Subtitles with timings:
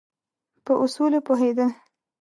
[0.65, 1.69] په اصولو پوهېدل.